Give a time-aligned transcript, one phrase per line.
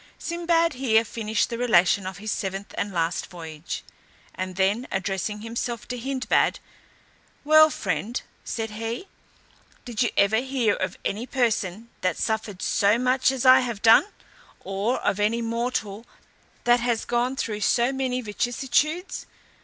[0.17, 3.83] Sinbad here finished the relation of his seventh and last voyage,
[4.33, 6.57] and then addressing himself to Hindbad,
[7.43, 9.07] "Well, friend," said he,
[9.85, 14.05] "did you ever hear of any person that suffered so much as I have done,
[14.61, 16.07] or of any mortal
[16.63, 19.27] that has gone through so many vicissitudes?